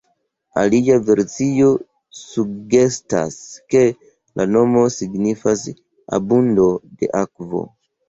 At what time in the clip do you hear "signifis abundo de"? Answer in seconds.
4.99-7.17